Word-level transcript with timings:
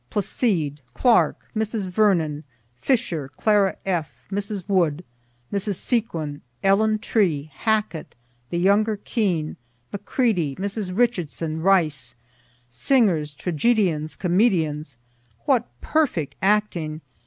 Placide, 0.09 0.81
Clarke, 0.95 1.45
Mrs. 1.55 1.85
Vernon, 1.85 2.43
Fisher, 2.75 3.29
Clara 3.37 3.77
F., 3.85 4.25
Mrs. 4.31 4.63
Wood, 4.67 5.03
Mrs. 5.53 5.75
Seguin, 5.75 6.41
Ellen 6.63 6.97
Tree, 6.97 7.51
Hackett, 7.53 8.15
the 8.49 8.57
younger 8.57 8.97
Kean, 8.97 9.57
Macready, 9.93 10.55
Mrs. 10.55 10.89
Richardson, 10.97 11.61
Rice 11.61 12.15
singers, 12.67 13.35
tragedians, 13.35 14.15
comedians. 14.15 14.97
What 15.45 15.67
perfect 15.81 16.33
acting! 16.41 17.01